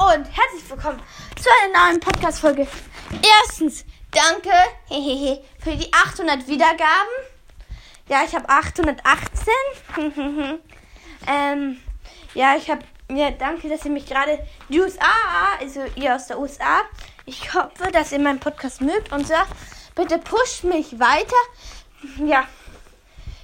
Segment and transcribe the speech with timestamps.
[0.00, 0.98] und herzlich willkommen
[1.36, 2.66] zu einer neuen Podcast-Folge.
[3.42, 4.50] Erstens, danke
[4.88, 7.12] hehehe, für die 800 Wiedergaben.
[8.08, 9.52] Ja, ich habe 818.
[11.28, 11.76] ähm,
[12.32, 14.38] ja, ich habe, ja, danke, dass ihr mich gerade,
[14.70, 15.04] die USA,
[15.60, 16.80] also ihr aus der USA,
[17.26, 19.52] ich hoffe, dass ihr meinen Podcast mögt und sagt,
[19.94, 21.36] bitte pusht mich weiter.
[22.24, 22.46] Ja,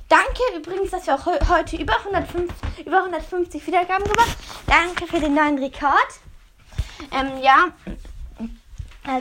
[0.09, 4.37] Danke übrigens, dass wir auch heute über 150, über 150 Wiedergaben gemacht
[4.69, 6.21] Danke für den neuen Rekord.
[7.13, 7.69] Ähm, ja.
[9.07, 9.21] Äh,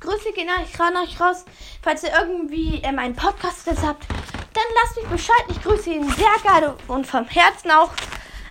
[0.00, 1.44] Grüße gehen an euch raus.
[1.82, 5.44] Falls ihr irgendwie ähm, einen Podcast habt, dann lasst mich Bescheid.
[5.48, 7.92] Ich grüße ihn sehr gerne und vom Herzen auch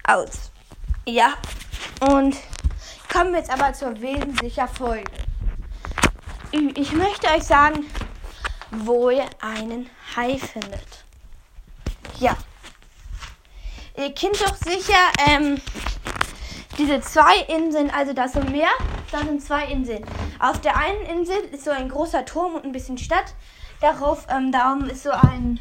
[0.07, 0.51] aus.
[1.07, 1.33] Ja.
[2.01, 2.35] Und
[3.11, 5.11] kommen wir jetzt aber zur wesentlichen Folge.
[6.51, 7.85] Ich möchte euch sagen,
[8.71, 11.05] wo ihr einen Hai findet.
[12.19, 12.37] Ja.
[13.97, 15.61] Ihr kennt doch sicher ähm,
[16.77, 18.69] diese zwei Inseln, also das so Meer,
[19.11, 20.05] da sind zwei Inseln.
[20.39, 23.33] Auf der einen Insel ist so ein großer Turm und ein bisschen Stadt.
[23.81, 25.59] Darauf, ähm, darum ist so ein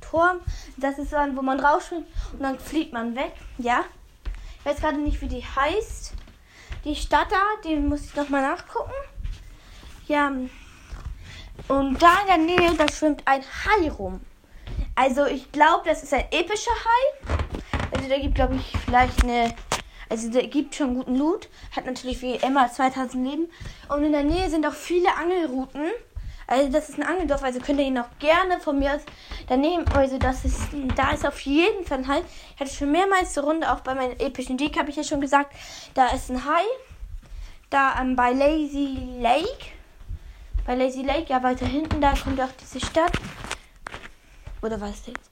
[0.00, 0.40] Turm.
[0.76, 3.32] Das ist so ein, wo man rausspringt und dann fliegt man weg.
[3.58, 3.84] Ja.
[4.60, 6.14] Ich weiß gerade nicht, wie die heißt.
[6.84, 8.92] Die Stadt da, die muss ich nochmal nachgucken.
[10.06, 10.30] Ja.
[11.68, 14.20] Und da in der Nähe, da schwimmt ein Hai rum.
[14.94, 17.36] Also ich glaube, das ist ein epischer Hai.
[17.94, 19.54] Also der gibt, glaube ich, vielleicht eine...
[20.08, 21.48] Also der gibt schon guten Loot.
[21.74, 23.48] Hat natürlich wie immer 2000 Leben.
[23.88, 25.90] Und in der Nähe sind auch viele Angelrouten.
[26.48, 29.00] Also das ist ein Angeldorf, also könnt ihr ihn auch gerne von mir aus
[29.48, 29.84] daneben.
[29.88, 30.60] Also das ist,
[30.94, 32.22] da ist auf jeden Fall ein Hai.
[32.54, 35.20] Ich hatte schon mehrmals zur Runde, auch bei meinem epischen Deck habe ich ja schon
[35.20, 35.52] gesagt,
[35.94, 36.62] da ist ein Hai.
[37.68, 39.72] Da ähm, bei Lazy Lake.
[40.64, 43.12] Bei Lazy Lake, ja weiter hinten, da kommt auch diese Stadt.
[44.62, 45.30] Oder was jetzt?